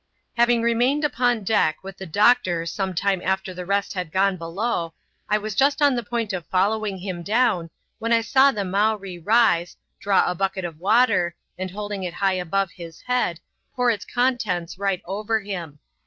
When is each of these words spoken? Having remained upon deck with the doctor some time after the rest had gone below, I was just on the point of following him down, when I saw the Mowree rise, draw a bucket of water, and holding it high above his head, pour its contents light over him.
Having 0.35 0.63
remained 0.63 1.05
upon 1.05 1.43
deck 1.43 1.83
with 1.83 1.97
the 1.97 2.07
doctor 2.07 2.65
some 2.65 2.95
time 2.95 3.21
after 3.23 3.53
the 3.53 3.67
rest 3.67 3.93
had 3.93 4.11
gone 4.11 4.35
below, 4.35 4.95
I 5.29 5.37
was 5.37 5.53
just 5.53 5.79
on 5.79 5.93
the 5.95 6.01
point 6.01 6.33
of 6.33 6.47
following 6.47 6.97
him 6.97 7.21
down, 7.21 7.69
when 7.99 8.11
I 8.11 8.21
saw 8.21 8.49
the 8.51 8.65
Mowree 8.65 9.19
rise, 9.23 9.77
draw 9.99 10.23
a 10.25 10.33
bucket 10.33 10.65
of 10.65 10.79
water, 10.79 11.35
and 11.55 11.69
holding 11.69 12.01
it 12.01 12.15
high 12.15 12.33
above 12.41 12.71
his 12.71 13.01
head, 13.01 13.39
pour 13.75 13.91
its 13.91 14.03
contents 14.03 14.79
light 14.79 15.03
over 15.05 15.39
him. 15.39 15.77